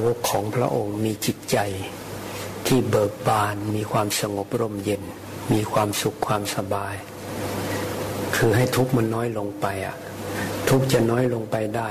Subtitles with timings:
[0.00, 1.58] าวกของพระองค์มีจิตใจ
[2.66, 5.02] ที่เบิกบานมีความสงบร่มเย็น
[5.52, 6.94] มีความสุขความสบาย
[8.36, 9.96] คือให้ทุกข์มันน้อยลงไปอะ
[10.68, 11.88] ทุกข์จะน้อยลงไปได้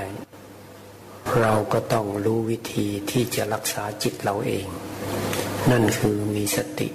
[1.40, 4.66] เราก็ต้องรู้วิธีที่จะรักษาจิตเราเอง
[5.70, 6.88] นั่นคือมีสติ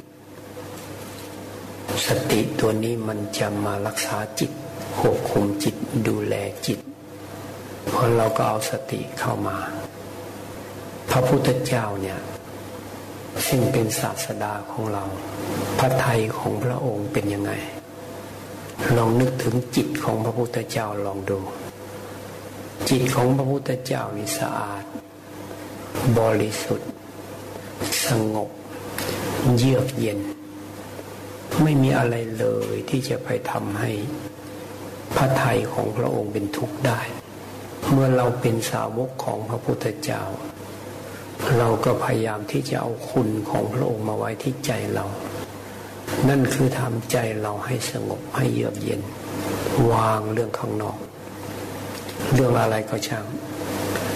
[2.07, 4.51] สติตัวนี้มันจะมารักษาจิต
[4.99, 5.75] ควบคุมจิต
[6.07, 6.35] ดูแล
[6.65, 6.79] จิต
[7.91, 9.57] เพอเราก็เอาสติเข้ามา
[11.11, 12.19] พระพุทธเจ้าเนี่ย
[13.47, 15.03] ซึ่งเป็นศาสดาของเรา
[15.79, 17.51] พระไทยของพระองค์เป็นยังไง
[18.97, 21.39] ลองนึกถึงจิตของพระพุทธเจ้าลองดู
[22.89, 24.83] จิตของพระพุทธเจ้านี่สะอาด
[26.19, 26.89] บริสุทธิ์
[28.05, 28.49] สงบ
[29.57, 30.19] เยือกเย็น
[31.63, 33.91] ไม่มีอะไรเลยที่จะไปทำให้
[35.15, 37.01] พระไทยของพระองค์เป็นทุกข์ได้
[37.91, 40.23] เมื่อเราเป็นสาวกของพระพุทธเจ้า
[41.57, 45.05] เราก็พยายามที่จะเอาคุณของพระองค์มาไว้ที่ใจเรา
[46.29, 49.01] นั่นคือทำใจเราให้สงบให้เยือกเย็น
[49.91, 50.97] วางเรื่องข้างนอก
[52.33, 53.25] เรื่องอะไรก็ช่าง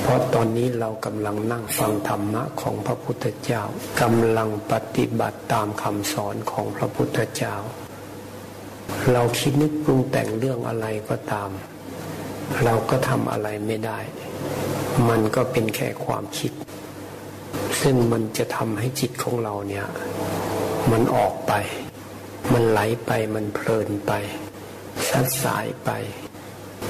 [0.01, 3.63] เพราะตอนนี้เรากำลังนั่งฟังธรรมะของพระพุทธเจ้า
[4.01, 7.55] กำลังปฏิบัติตามคำสอนของพระพุทธเจ้า
[9.11, 11.49] เราคิดนึกปรุงแต่งเรื่องอะไรก็ตาม
[12.63, 13.99] เราก็ทำอะไรไม่ได้
[15.09, 16.51] มันก็เป็นแค่ความคิด
[17.81, 19.87] ซึ่งมันจะทำให้จิตของเราเนี่ย
[20.91, 21.53] มันออกไป
[22.53, 24.11] มันไหลไปมันเพลินไป
[25.09, 25.89] สัดสายไป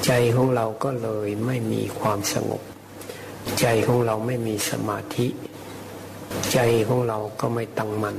[0.06, 2.62] ใจของเราก็เลยไม่มีความสงบ
[3.60, 5.28] ใจของเราไม่มีสมาธิ
[6.54, 8.18] ใจของเราก็ไม่ตั้งมัน่น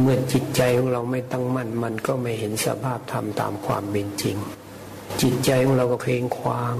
[0.00, 4.36] เมื่อจิตใจของเราไม่ตั้งมั่น มันก็ไม่เห็นสภาพธรรมตามความเป็นจริง
[5.20, 6.74] จิตใจของเราก็เพลงควาง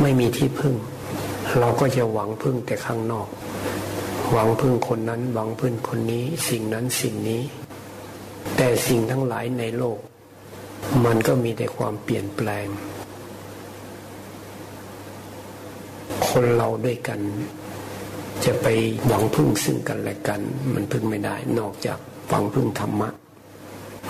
[0.00, 0.74] ไม่มีที่พึ่ง
[1.58, 3.28] เราก็จะหวังพึ่งแต่ข้างนอก
[4.32, 7.42] หวังพึ่งคนนั้น หวังพึ่งคนนี้ สิ่งนั้นสิ่งนี้
[8.56, 9.98] แต่สิ่งทั้งหลายในโลก
[11.04, 12.66] มันก็มีแต่ความเปลี่ยนแปลง
[16.28, 17.20] คนเราด้วยกัน
[18.44, 18.66] จะไป
[19.06, 20.40] หวังพึ่งซึ่งกันและกัน
[20.74, 21.98] มันพึ่งไม่ได้ นอกจาก
[22.30, 23.08] ฟังพึ่งธรรมะ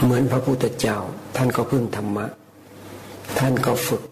[0.02, 0.98] เหมือนพระพุทธเจ้า
[1.36, 2.26] ท่านก็พึ่งธรรมะ
[3.38, 4.02] ท่านก็ฝึก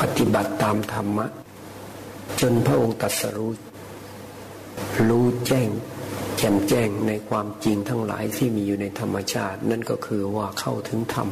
[0.00, 1.26] ปฏิบัติตามธรรมะ
[2.40, 3.52] จนพระองค์ตรัสรู้
[5.08, 5.68] รู้แจ้ง
[6.38, 11.28] แจ่มแจ้งในความจริงทั้งหลายที่มีอยู่ในธรรมชาติ นั่นก็คือว่าเข้าถึงธรรม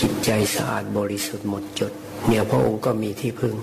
[0.00, 1.92] จิตใจสะอาดบริสุทธิ์หมดจด
[2.26, 3.54] เนี่ยพระองค์ก็มีที่พึ่ง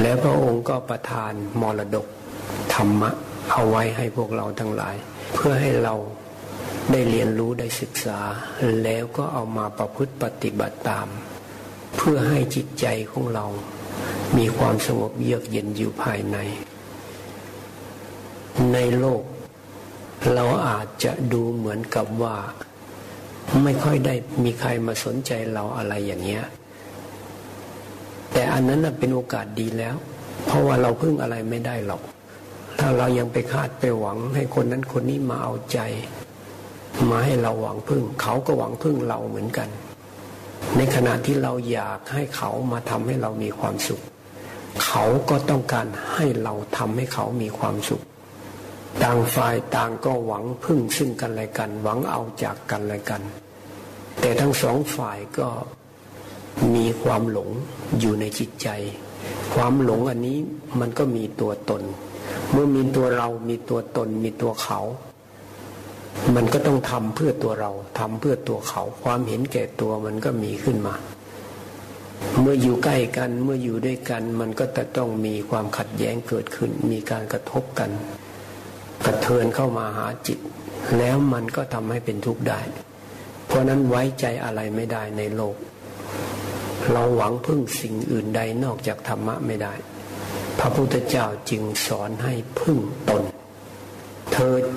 [0.00, 2.06] แล้วพระองค์ก็ประทานมรดก
[2.74, 3.10] ธรรมะ
[3.50, 4.96] เอาไว้ให้พวกเราทั้งหลาย
[5.34, 5.94] เพื่อให้เรา
[6.90, 8.18] ได้เรียนรู้ได้ศึกษา
[8.84, 11.08] แล้วก็เอามาประพฤติปฏิบัติตาม
[11.96, 13.46] เพื่อให้จิตใจของเรา
[14.36, 16.36] มีความสงบเยือกเย็นอยู่ภายใน
[18.72, 19.22] ในโลก
[20.34, 22.36] เราอาจจะดูเหมือนกับว่า
[23.62, 26.44] ไม่ค่อยได้มีใครมาสนใจเราอะไรอย่างเงี้ย
[28.32, 29.96] แต่อันนั้นเป็นโอกาสดีแล้ว
[30.46, 32.02] เพราะว่าเราพึ่งอะไรไม่ได้หรอก
[32.78, 35.78] ถ้าเรายังไปคาดไปหวังให้คนนั้นคนนี้มาเอาใจ
[37.10, 39.68] มาให้เราหวังพึ่ง เขาก็หวังพึ่งเราเหมือนกัน
[40.76, 44.00] ในขณะที่เราอยากให้เขามาทำให้เรามีความสุข
[44.84, 48.02] เขาก็ต้องการให้เราทำให้เขามีความสุข
[49.02, 53.22] ต่างฝ่ายต่างก็หวังพึ่งซึ่งกันและกัน หวังเอาจากกันและกัน
[54.20, 55.48] แต่ทั้งสองฝ่ายก็
[56.74, 57.50] มีความหลง
[58.00, 58.68] อยู่ในจิตใจ
[59.54, 60.38] ความหลงอันนี้
[60.80, 61.82] มันก็มีตัวตน
[62.50, 64.80] เมื่อมีตัวเรามีตัวตน มีตัวเขา
[66.36, 70.94] มันก็ต้องทำเพื่อตัวเราทำเพื่อตัวเขา ความเห็นแก่ตัวมันก็มีขึ้นมา
[72.40, 77.90] เมื่ออยู่ใกล้กันเมื่ออยู่ด้วยกัน มันก็จะต้องมีความขัดแย้งเกิดขึ้น มีการกระทบกัน
[79.06, 80.38] กระเทือนเข้ามาหาจิต
[80.98, 82.60] แล้วมันก็ทำให้เป็นทุกข์ได้
[83.46, 85.56] เพราะนั้นไว้ใจอะไรไม่ได้ในโลก
[86.92, 89.74] เราหวังพึ่งสิ่งอื่นใดนอกจากธรรมะไม่ได้
[90.58, 93.22] พระพุทธเจ้าจึงสอนให้พึ่งตน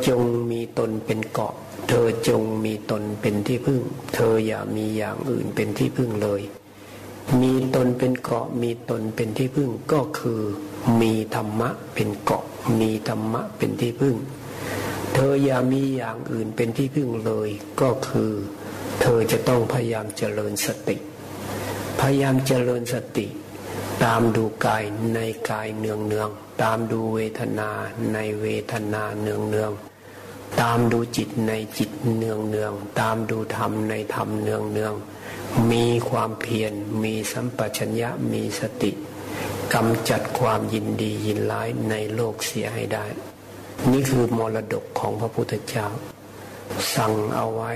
[0.08, 0.22] จง
[0.52, 1.54] มีตนเป็นเกาะ
[1.90, 3.82] เธอจงมีตนเป็นที่พึ่ง
[4.16, 6.42] เธออย่ามีอย่างอื่นเป็นที่พึ่งเลย
[7.42, 10.42] มีตนเป็นเกาะ มีตนเป็นที่พึ่งก็คือ
[11.02, 12.44] มีธรรมะเป็นเกาะ
[12.80, 14.16] มีธรรมะเป็นที่พึ่ง
[15.14, 17.50] เธออย่ามีอย่างอื่นเป็นที่พึ่งเลย
[17.82, 18.32] ก็คือ
[19.02, 20.98] เธอจะต้องพยายามเจริญสติ
[22.00, 23.28] พยายามเจริญสติ
[24.04, 24.84] ตามดูกาย
[25.14, 26.30] ในกายเนืองเนือง
[26.62, 27.70] ตามดูเวทนา
[28.14, 29.72] ในเวทนาเนืองเนือง
[30.62, 34.94] ตามดูจิตในจิตเนืองเนืองตามดูธรรมในธรรมเนืองเนือง
[35.72, 36.74] มีความเพียร
[37.04, 38.92] มีสัมปชัญญะมีสติ
[39.74, 43.06] กำจัดความยินดียินร้ายในโลกเสียให้ได้
[43.92, 45.88] นี่คือมรดกของพระพุทธเจ้า
[46.96, 47.74] สั่งเอาไว้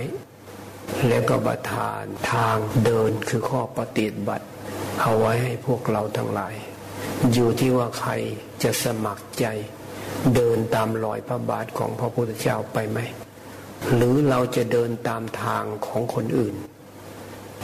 [1.07, 4.45] แล้วก็ประทานทางเดินคือข้อปฏิบัติ
[5.01, 6.55] เอาไว้ให้พวกเราทั้งหลาย
[7.33, 8.11] อยู่ที่ว่าใคร
[8.63, 9.45] จะสมัครใจ
[10.35, 12.99] เดินตามรอยพระบาทของพระพุทธเจ้าไปไหม
[13.95, 16.55] หรือเราจะเดินตามทางของคนอื่น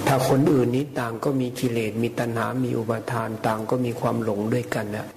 [0.07, 5.07] ถ้าคนอื่นนี้ต่างก็มีกิเลสมีตัณหา มีอุปาทานต่างก็มีความหลงด้วยกันนะ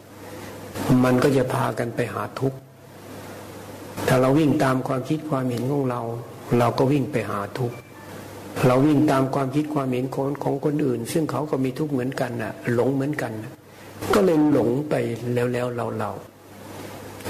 [1.04, 2.58] มันก็จะพากันไปหาทุกข์
[4.06, 6.00] ถ้าเราวิ่งตามความคิดความเห็นของเรา
[6.58, 7.76] เราก็วิ่งไปหาทุกข์
[8.66, 13.52] เราวิ่งตามความคิดความเห็นของของคนอื่น ซึ่งเขาก็มีทุกข์เหมือนกันน่ะ หลงเหมือนกันนะ
[14.14, 14.94] ก็เลยหลงไป
[15.34, 16.10] แล้วแล้วเราเรา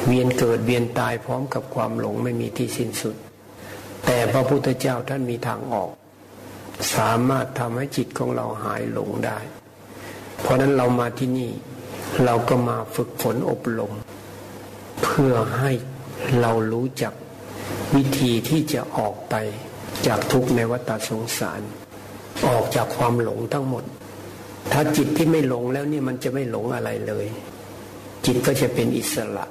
[0.05, 3.17] เวียนเกิดเวียนตายพร้อมกับความหลงไม่มีที่สิ้นสุด
[4.05, 5.91] แต่พระพุทธเจ้าท่านมีทางออก
[6.95, 9.39] สามารถทำให้จิตของเราหายหลงได้
[10.43, 11.51] เพราะนั้นเรามาที่นี่
[12.25, 13.93] เราก็มาฝึกฝนอบรม
[15.03, 15.73] เพื่อให้
[16.41, 17.13] เรารู้จัก
[17.97, 19.35] วิธีที่จะออกไป
[20.07, 21.61] จากทุกข์ในวัฏสงสาร
[22.49, 23.85] ออกจากความหลงทั้งหมด
[24.73, 27.27] ถ้าจิตที่ไม่หลงแล้วนี่มันจะไม่หลงอะไรเลย
[28.27, 29.45] จิตก็จะเป็นอิสระ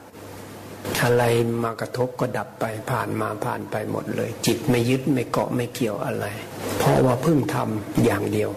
[1.02, 1.24] อะไร
[1.64, 6.26] มากระทบก็ดับไปผ่านมาผ่านไปหมดเลย จิตไม่ยึดไม่เกาะไม่เกี่ยวอะไร
[6.78, 8.50] เพราะว่าพึ่งทำอย่างเดียว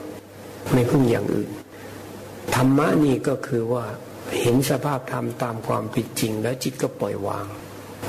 [0.72, 1.50] ไม่พึ่งอย่างอื่น
[2.54, 3.84] ธรรมะนี่ก็คือว่า
[4.40, 7.46] เห็นสภาพธรรมตามความเป็นจริง แล้วจิตก็ปล่อยวาง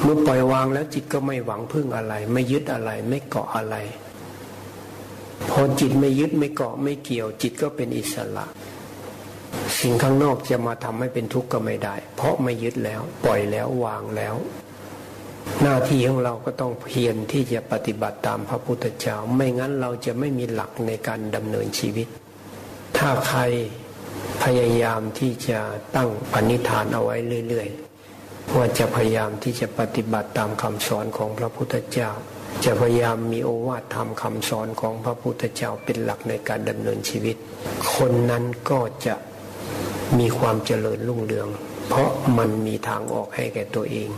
[0.01, 3.75] เมื่อปล่อยวางแล้วจิตก็ไม่หวังพึ่งอะไร ไม่ยึดอะไรไม่เกาะอะไร
[5.49, 8.45] พอจิตไม่ยึดไม่เกาะไม่เกี่ยว จิตก็เป็นอิสระ
[9.79, 14.35] สิ่งข้างนอกจะมาทำให้เป็นทุกข์ก็ไม่ได้ เพราะไม่ยึดแล้ว ปล่อยแล้ววางแล้ว
[15.63, 22.07] หน้าที่ของเราก็ต้องเพียรที่จะปฏิบัติตามพระพุทธเจ้า ไม่งั้นเราจะไม่มีหลักในการดำเนินชีวิต
[22.97, 23.41] ถ้าใคร
[24.43, 25.59] พยายามที่จะ
[25.95, 27.15] ตั้งปณิธานเอาไว้
[27.47, 32.09] เรื่อยๆว่าจะพยายามที่จะปฏิบัติตามคำสอนของพระพุทธเจ้า
[32.65, 37.35] จะพยายามมีโอวาทธรรมคำสอนของพระพุทธเจ้าเป็นหลักในการดำเนินชีวิต
[37.95, 39.15] คนนั้นก็จะ
[40.17, 41.47] มีความเจริญรุ่งเรือง
[41.89, 44.09] เพราะมันมีทางออกให้แก่ตัวเอง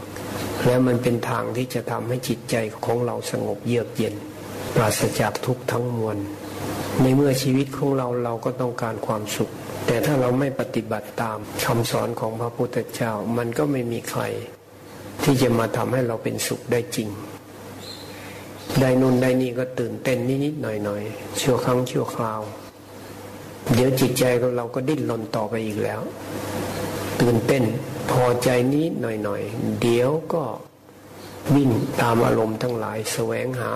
[0.65, 2.55] และมันเป็นทางที่จะทำให้จิตใจ
[2.85, 4.15] ของเราสงบเยือกเย็น
[4.75, 6.17] ปราศจากทุกข์ทั้งมวล
[7.01, 9.51] ในเมื่อชีวิตของเราเราก็ต้องการความสุข
[9.87, 14.23] แต่ถ้าเราไม่ปฏิบัติตามคำสอนของพระพุทธเจ้า มันก็ไม่มีใคร
[15.23, 17.09] ที่จะมาทำให้เราเป็นสุขได้จริง
[18.79, 22.41] ได้นุนได้นี่ก็ตื่นเต้นนิดๆหน่อยๆชั่วครั้งชั่วคราว
[23.73, 26.01] เดี๋ยวจิตใจของเราก็ดิ้นรนต่อไปอีกแล้ว
[27.21, 27.63] ตื่นเต้น
[28.11, 30.43] พอใจนี้หน่อยๆ เดี๋ยวก็
[31.55, 31.69] วิ่ง
[32.01, 33.71] ตามอารมณ์ทั้งหลาย แสวงหา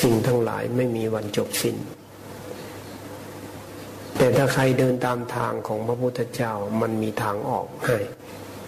[0.00, 1.76] สิ่งทั้งหลายไม่มีวันจบสิ้น
[4.16, 7.96] แต่ถ้าใครเดินตามทางของพระพุทธเจ้ามันมีทางออกให้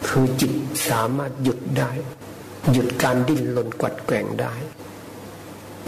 [0.08, 0.52] คือจิต
[0.90, 1.90] สามารถหยุดได้
[2.72, 4.54] หยุดการดิ้นรนกวัดแกงได้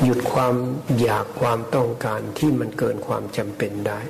[0.05, 0.55] หยุดความ
[1.01, 4.01] อยากความต้องการที่มันเกินความจำเป็นได้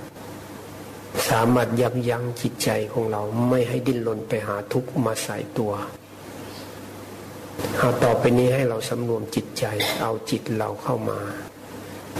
[1.28, 5.72] สามารถยับยั้งจิตใจของเราไม่ให้ดิ้นรนไปหาทุกข์มาใส่ตัว
[7.78, 9.64] เอาต่อไปนี้ให้เราสำรวมจิตใจ
[10.02, 11.18] เอาจิตเราเข้ามา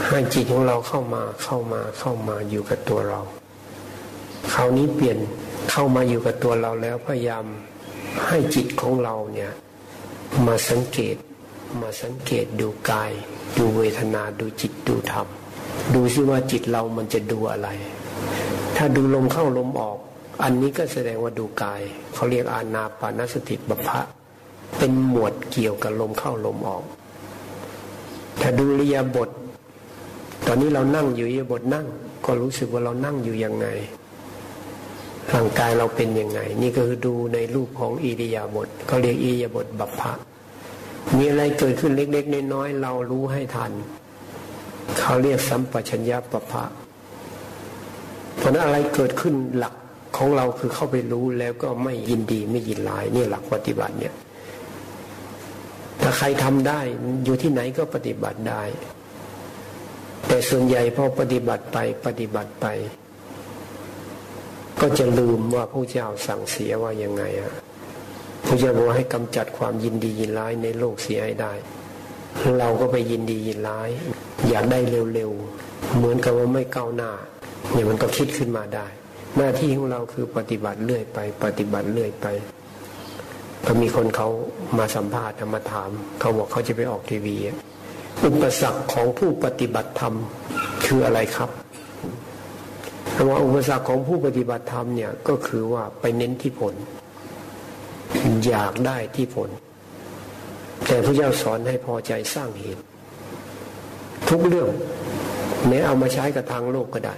[0.07, 3.21] ให้จิตของเราเข้ามาเข้ามาเข้ามาอยู่กับตัวเรา
[4.53, 5.17] คราวนี้เปลี่ยน
[5.71, 7.45] เข้ามาอยู่กับตัวเราแล้วพยายาม
[8.27, 9.51] ให้จิตของเราเนี่ย
[10.45, 11.15] มาสังเกต
[11.81, 13.11] มาสังเกตดูกาย
[13.57, 15.27] ดูเวทนาดูจิตดูธรรม
[15.93, 17.69] ดูซิว่าจิตเรามันจะดูอะไร
[18.75, 19.97] ถ้าดูลมเข้าลมออก
[20.43, 21.81] อันนี้ก็แสดงว่าดูกาย
[22.13, 24.01] เขาเรียกอานาปานสติบัพะ
[24.77, 26.83] เป็นหมวดเกี่ยวกับลมเข้าลมออก
[28.41, 29.29] ถ้าดูริยบท
[30.45, 31.85] ตอนนี้เรานั่งอยู่ริยบทนั่ง
[32.25, 33.67] ก็รู้สึกว่าเรานั่งอยู่ยังไง
[35.33, 40.11] ร่างกายเราเป็นยังไง นี่ก็คือดูในรูปของอิริยาบถเขาเรียกอิริยาบถบัพพะ
[41.17, 43.71] มีอะไรเกิดขึ้นเล็กๆน้อยๆเรารู้ให้ทัน
[44.99, 46.63] เขาเรียกสัมปชัญญะปภะ
[48.37, 49.75] เพราะนั้นอะไรเกิดขึ้นหลัก
[50.17, 54.13] ของเราคือเข้าไปรู้แล้วก็ไม่ยินดีไม่ยินร้ายนี่หลักปฏิบัติเนี่ย
[56.01, 56.79] ถ้าใครทำได้
[57.23, 58.63] อยู่ที่ไหนก็ปฏิบัติได้
[60.27, 62.65] แต่ส่วนใหญ่พอปฏิบัติไปปฏิบัติไป
[64.81, 67.53] ก็จะลืมว่าพระเจ้าสั่งเสียว่ายังไงอะ
[68.45, 71.53] พระเจ้าบอกให้กำจัดความยินดียินร้ายในโลกเสียให้ได้
[72.59, 73.89] เราก็ไปยินดียินร้าย
[74.49, 74.79] อยากได้
[75.13, 77.11] เร็วๆเหมือนกับว่าไม่ก้าวหน้า
[77.71, 78.87] เนี่ยมันก็คิดขึ้นมาได้
[79.37, 82.27] หน้าที่ของเราคือปฏิบัติเรื่อยไป ปฏิบัติเรื่อยไป
[83.63, 84.29] พอมีคนเขา
[84.77, 87.35] มาสัมภาษณ์มาถาม เขาบอกเขาจะไปออกทีวี
[88.25, 90.15] อุปสรรคของผู้ปฏิบัติธรรม
[90.85, 91.49] คืออะไรครับ
[93.15, 96.73] คำว่าอุปสรรคของผู้ปฏิบัติธรรมเนี่ยก็คือว่าไปเน้นที่ผล
[98.47, 99.49] อยากได้ที่ผล
[100.87, 102.81] แต่พระเจ้าสอนให้พอใจสร้างเหตุ
[104.29, 104.69] ทุกเรื่อง
[105.67, 107.15] แม้เอามาใช้กับทางโลกก็ได้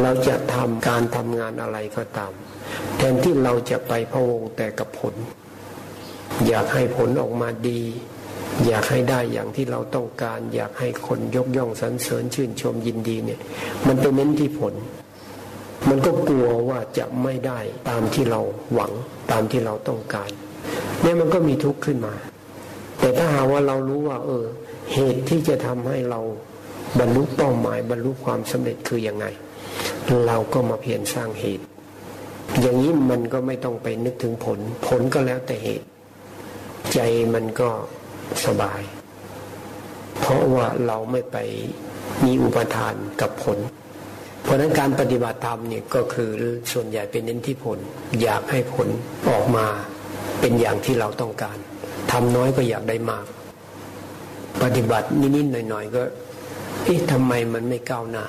[0.00, 2.32] เราจะทำการทำงานอะไรก็ตาม
[2.96, 5.14] แทนที่เราจะไปพะวงแต่กับผล
[6.46, 7.82] อยากให้ผลออกมาดี
[8.66, 13.40] อยากให้ได้อย่างที่เราต้องการ อยากให้คนยกย่องสรรเสริญชื่นชมยินดีเนี่ย
[13.86, 14.74] มันไปเน้นที่ผล
[15.88, 17.58] มันก็กลัวว่าจะไม่ได้
[17.88, 18.40] ตามที่เรา
[18.74, 18.92] หวัง
[19.30, 20.30] ตามที่เราต้องการ
[21.02, 22.14] เนี่ยมันก็มีทุกข์ขึ้นมา
[22.98, 24.44] แต่ถ้าหาว่าเรารู้ว่า เออ
[24.94, 26.20] เหตุที่จะทำให้เรา
[26.98, 29.26] บรรลุเป้าหมายบรรลุความสำเร็จคือยังไง
[30.26, 31.64] เราก็มาเพียรสร้างเหตุ
[32.60, 35.86] อย่างนี้มันก็ไม่ต้องไปนึกถึงผล ผลก็แล้วแต่เหตุ
[36.94, 36.98] ใจ
[37.34, 37.68] มันก็
[38.46, 38.82] สบาย
[40.20, 41.36] เพราะว่าเราไม่ไป
[42.24, 43.58] มีอุปทานกับผล
[44.42, 46.30] เพราะนั้นการปฏิบัติธรรมเนี่ยก็คือ
[46.72, 47.78] ส่วนใหญ่เป็นเน้นที่ผล
[48.22, 48.88] อยากให้ผล
[49.30, 49.66] ออกมา
[50.40, 51.58] เป็นอย่างที่เราต้องการ
[52.12, 53.26] ทำน้อยก็อยากได้มาก
[54.62, 55.06] ปฏิบัติ
[55.36, 56.02] นิดๆหน่อยๆก็
[56.84, 58.24] เอ๊ะทำไมมันไม่ก้าวหน้า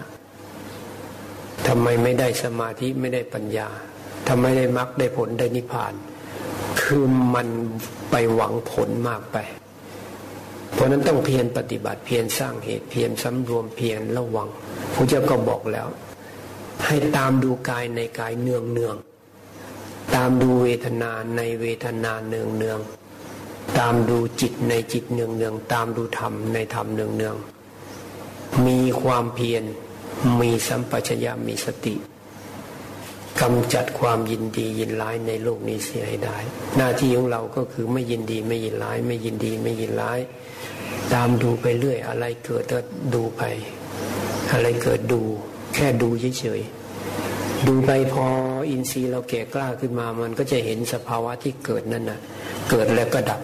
[1.67, 3.69] ทำไมไม่ได้สมาธิไม่ได้ปัญญา
[4.27, 5.93] ทำไมได้มรรคได้ผลได้นิพพาน
[6.81, 7.47] คือมัน
[8.11, 9.37] ไปหวังผลมากไป
[10.73, 14.47] เพราะนั้นต้องเพียรปฏิบัติเพียรสร้างเหตุเพียรสำรวมเพียรระวัง
[14.93, 15.87] พระเจ้าก็บอกแล้ว
[16.85, 18.95] ให้ตามดูกายในกายเนืองเนือง
[20.15, 22.79] ตามดูเวทนาในเวทนาเนืองเนือง
[23.79, 27.35] ตามดูจิตในจิตเนืองเนืองตามดูธรรมในธรรมเนืองเนือง
[28.67, 29.63] มีความเพียร
[30.41, 31.95] มีสัมปชัญญะมีสติ
[33.41, 36.37] กำจัดความยินดียินร้ายในโลกนี้เสียให้ได้
[36.77, 40.19] หน้าที่ของเราก็คือไม่ยินดีไม่ยินร้าย ไม่ยินดีไม่ยินร้าย
[41.13, 42.79] ตามดูไปเรื่อย อะไรเกิดก็
[43.13, 43.41] ดูไป
[44.51, 45.21] อะไรเกิดดู
[45.75, 48.25] แค่ดูเฉยๆดูไปพอ
[48.69, 52.19] อินทรีย์เราแก่กล้าขึ้นมามันก็จะเห็นสภาวะที่เกิดนั่นนะ
[52.69, 53.41] เกิดแล้วก็ดับ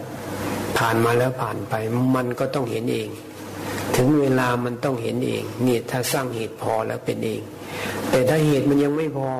[0.78, 1.74] ผ่านมาแล้วผ่านไป
[2.16, 3.10] มันก็ต้องเห็นเอง
[4.02, 7.42] ถึงเวลามันต้องเห็นเองเนี่ยถ้าสร้างเหตุพอแล้วเป็นเอง
[8.10, 9.32] แต่ถ้าเหตุมันยังไม่พอ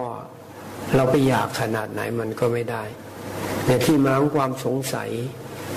[0.96, 2.84] เราไปอยากขนาดไหนมันก็ไม่ได้
[3.66, 5.10] เนี่ยที่มาของความสงสัย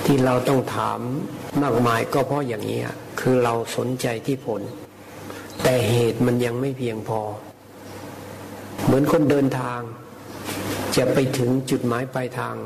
[0.07, 0.99] ที่เราต้องถาม
[1.63, 2.81] มากมายก็เพราะอย่างนี้
[3.21, 4.63] คือเราสนใจที่ผล
[5.63, 7.21] แต่เหตุมันยังไม่เพียงพอ
[8.85, 9.81] เหมือนคนเดินทาง
[10.97, 12.57] จะไปถึงจุดหมายปลายทาง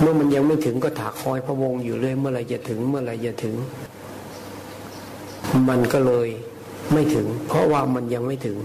[0.00, 3.56] เมื่อมันยังไม่ถึงก็ถากคอยพะวงอยู่เรื่อยเมื่อไรจะถึงเมื่อไรจะถึง
[5.68, 6.28] มันก็เลย
[6.92, 8.56] ไม่ถึง เพราะว่ามันยังไม่ถึง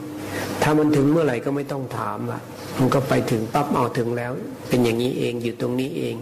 [0.61, 2.39] ถ้ามันถึงเมื่อไหร่ก็ไม่ต้องถามละ
[2.79, 4.31] มันก็ไปถึงปั๊บเอาถึงแล้ว
[4.67, 6.15] เป็นอย่างนี้เองอยู่ตรงนี้เอง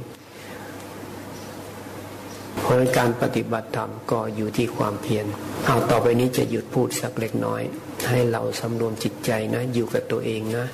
[2.61, 5.25] เพราะการปฏิบัติธรรมก็อยู่ที่ความเพียร
[5.65, 7.61] เอาต่อไปนี้จะหยุดพูดสักเล็กน้อย
[8.09, 10.65] ให้เราสำรวมจิตใจนะ อยู่กับตัวเองนะ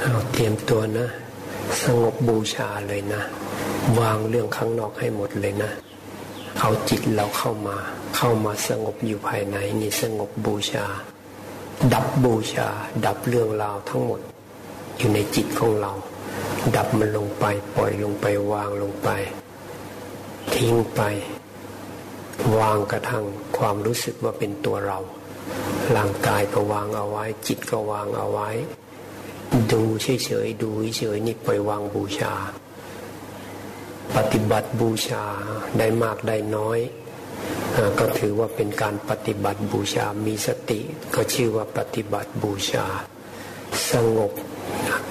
[0.00, 1.06] เอาเตรียมตัวนะ
[1.82, 3.22] สงบบูชาเลยนะ
[4.00, 5.70] วางเรื่องข้างนอกให้หมดเลยนะ
[6.60, 7.76] เอาจิตเราเข้ามา
[8.16, 10.86] เข้ามาสงบอยู่ภายในนี่สงบบูชา
[11.92, 12.68] ดับบูชา
[13.04, 14.20] ดับเรื่องราวทั้งหมด
[14.96, 15.92] อยู่ในจิตของเรา
[16.76, 17.44] ดับมันลงไป
[17.76, 19.08] ปล่อยลงไปวางลงไป
[20.54, 21.00] ทิ้งไป
[22.58, 23.24] วางกระทั่ง
[23.58, 24.98] ความรู้สึกว่าเป็นตัวเรา
[25.96, 28.50] ร่างกายก็วางเอาไว้ จิตก็วางเอาไว้
[29.72, 32.34] ดูเฉยๆดูเฉยๆนี่ปล่อยวางบูชา
[34.16, 35.24] ปฏิบัติบูชา
[35.78, 36.78] ได้มากได้น้อย
[37.98, 40.80] ก็ถือว่าเป็นการปฏิบัติบูชา มีสติ
[41.14, 42.86] ก็ชื่อว่าปฏิบัติบูชา
[43.90, 44.32] สงบ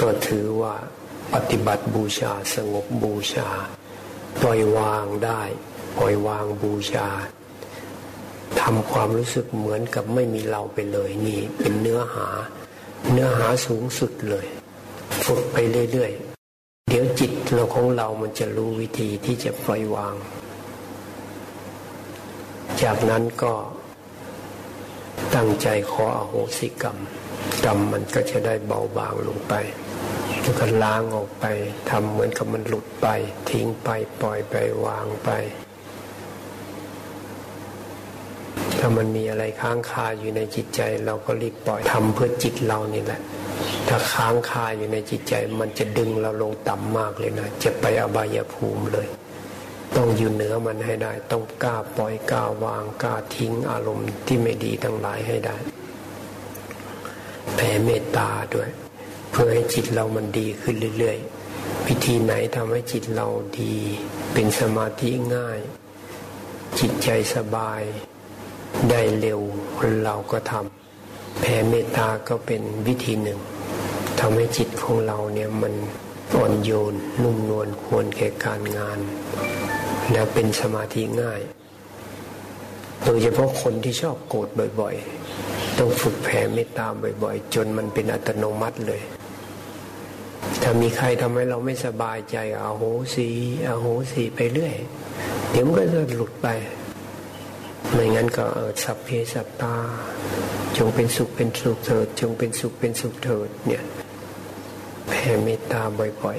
[0.02, 0.76] ก็ถือว่า
[1.34, 3.50] ปฏิบัติบูชา สงบบูชา
[4.42, 5.42] ปล่อยวางได้
[5.98, 7.08] ปล่อยวางบูชา
[8.62, 12.28] ทำความรู้สึกเหมือนกับไม่มีเราไปเลยนี่เป็นเนื้อหา
[13.12, 14.46] เนื้อหาสูงสุดเลย
[15.26, 15.58] ฝึกไป
[15.92, 16.33] เรื่อยๆ
[16.94, 20.16] เดี๋ยวจิตเราของเรามันจะรู้วิธีที่จะปล่อยวาง
[22.84, 23.54] จากนั้นก็
[25.36, 26.98] ตั้งใจขออโหสิกรรม
[27.66, 29.54] กรรมมันก็จะได้เบาบางลงไป
[30.42, 31.46] แล้วก็ล้างออกไป
[31.90, 33.08] ทำเหมือนกับมันหลุดไป
[33.50, 33.90] ทิ้งไป
[34.22, 35.30] ปล่อยไปวางไป
[38.80, 43.22] ถ้ามันมีอะไรค้างคาอยู่ในจิตใจ เราก็รีบปล่อยทำเพื่อจิตเรานี่แหละ
[43.88, 49.08] ถ้าค้างคาอยู่ในจิตใจ มันจะดึงเราลงต่ำมากเลยนะจะไปอบายภูมิเลย
[49.96, 55.58] ต้องอยู่เหนือมันให้ได้ ต้องกล้าปล่อยกล้าวางกล้าทิ้งอารมณ์ที่ไม่ดีทั้งหลายให้ได้
[57.56, 58.70] แผ่เมตตาด้วย
[59.32, 63.28] เพื่อให้จิตเรามันดีขึ้นเรื่อยๆพิธีไหนทำให้จิตเรา
[63.62, 63.76] ดี
[64.34, 65.60] เป็นสมาธิง่าย
[66.80, 67.82] จิตใจสบาย
[68.90, 69.42] ได้เร็ว
[70.04, 73.40] เราก็ทำแผ่เมตตาก็เป็นวิธีหนึ่ง
[74.20, 75.74] ทำให้จิตของเราเนี่ยมัน
[76.36, 76.94] อ่อนโยน
[77.24, 79.00] นุ่มนวลควรแก่การงาน
[80.12, 81.42] และเป็นสมาธิง่าย
[83.06, 84.48] โดยเฉพาะคนที่ชอบโกรธ
[84.80, 86.88] บ่อยๆ ต้องฝึกแผ่เมตตา
[87.24, 89.02] บ่อยๆ จนมันเป็นอัตโนมัติเลย
[90.62, 92.84] ถ้ามีใครทำให้เราไม่สบายใจอาโห
[93.16, 93.30] สี
[93.68, 94.76] อาโหสีไปเรื่อย
[95.52, 96.48] เดี๋ยวมันก็จะหลุดไป
[97.92, 99.76] ไม่งั้นก็เออสัพเพสัตตา
[100.78, 103.84] จงเป็นสุขเป็นสุขเถิด จงเป็นสุขเป็นสุขเถิดเนี่ย
[105.24, 106.38] ผ่เมตตาบ่อย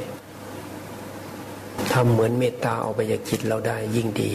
[0.96, 4.32] ๆทำเหมือนเมตตาออกไปจากจิตเราได้ยิ่งดี